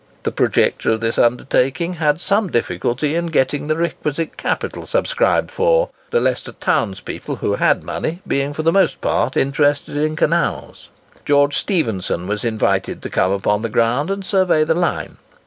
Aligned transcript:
The 0.23 0.31
projector 0.31 0.89
of 0.89 0.99
this 0.99 1.19
undertaking 1.19 1.93
had 1.93 2.19
some 2.19 2.47
difficulty 2.51 3.13
in 3.13 3.27
getting 3.27 3.67
the 3.67 3.75
requisite 3.77 4.35
capital 4.35 4.87
subscribed 4.87 5.51
for, 5.51 5.89
the 6.09 6.19
Leicester 6.19 6.53
townspeople 6.53 7.35
who 7.35 7.53
had 7.53 7.83
money 7.83 8.19
being 8.27 8.51
for 8.53 8.63
the 8.63 8.71
most 8.71 8.99
part 8.99 9.37
interested 9.37 9.95
in 9.95 10.15
canals. 10.15 10.89
George 11.23 11.55
Stephenson 11.55 12.25
was 12.25 12.43
invited 12.43 13.03
to 13.03 13.11
come 13.11 13.31
upon 13.31 13.61
the 13.61 13.69
ground 13.69 14.09
and 14.09 14.25
survey 14.25 14.63
the 14.63 14.73
line. 14.73 15.17